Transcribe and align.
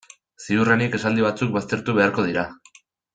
Ziurrenik 0.45 0.95
esaldi 0.99 1.25
batzuk 1.27 1.53
baztertu 1.59 1.95
beharko 1.99 2.25
dira. 2.31 2.47